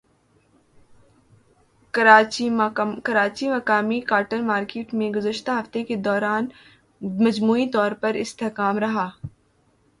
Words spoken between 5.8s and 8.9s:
کے دوران مجموعی طور پر استحکام